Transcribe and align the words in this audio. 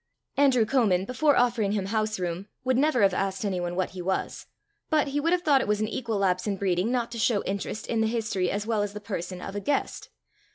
Andrew 0.35 0.65
Comin, 0.65 1.05
before 1.05 1.37
offering 1.37 1.73
him 1.73 1.85
house 1.85 2.19
room, 2.19 2.47
would 2.63 2.75
never 2.75 3.03
have 3.03 3.13
asked 3.13 3.45
anyone 3.45 3.75
what 3.75 3.91
he 3.91 4.01
was; 4.01 4.47
but 4.89 5.09
he 5.09 5.19
would 5.19 5.31
have 5.31 5.43
thought 5.43 5.61
it 5.61 5.69
an 5.79 5.87
equal 5.87 6.17
lapse 6.17 6.47
in 6.47 6.57
breeding 6.57 6.89
not 6.91 7.11
to 7.11 7.19
show 7.19 7.43
interest 7.43 7.85
in 7.85 8.01
the 8.01 8.07
history 8.07 8.49
as 8.49 8.65
well 8.65 8.81
as 8.81 8.93
the 8.93 8.99
person 8.99 9.43
of 9.43 9.55
a 9.55 9.59
guest. 9.59 10.09